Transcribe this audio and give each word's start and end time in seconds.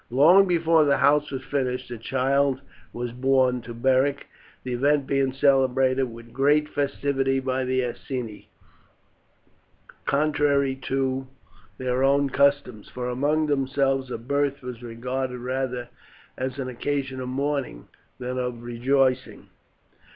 Long 0.09 0.47
before 0.47 0.83
the 0.83 0.97
house 0.97 1.29
was 1.29 1.43
finished 1.43 1.91
a 1.91 1.97
child 1.99 2.59
was 2.91 3.11
born 3.11 3.61
to 3.61 3.73
Beric, 3.75 4.25
the 4.63 4.73
event 4.73 5.05
being 5.05 5.31
celebrated 5.31 6.05
with 6.05 6.33
great 6.33 6.67
festivity 6.69 7.39
by 7.39 7.65
the 7.65 7.83
Iceni, 7.85 8.49
contrary 10.07 10.73
to 10.87 11.27
their 11.77 12.03
own 12.03 12.31
customs, 12.31 12.89
for 12.89 13.09
among 13.09 13.45
themselves 13.45 14.09
a 14.09 14.17
birth 14.17 14.63
was 14.63 14.81
regarded 14.81 15.37
rather 15.37 15.87
as 16.35 16.57
an 16.57 16.67
occasion 16.67 17.19
of 17.21 17.29
mourning 17.29 17.87
than 18.17 18.39
of 18.39 18.63
rejoicing. 18.63 19.49